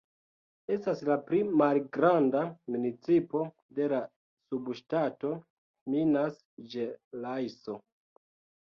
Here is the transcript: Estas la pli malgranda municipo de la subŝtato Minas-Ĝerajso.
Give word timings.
Estas 0.75 1.03
la 1.09 1.17
pli 1.27 1.41
malgranda 1.61 2.41
municipo 2.77 3.43
de 3.81 3.91
la 3.95 4.01
subŝtato 4.49 5.35
Minas-Ĝerajso. 5.95 7.81